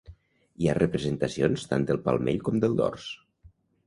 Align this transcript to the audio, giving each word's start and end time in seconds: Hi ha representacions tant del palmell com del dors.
Hi 0.61 0.69
ha 0.69 0.73
representacions 0.77 1.65
tant 1.73 1.85
del 1.89 1.99
palmell 2.07 2.39
com 2.47 2.57
del 2.65 2.79
dors. 2.81 3.07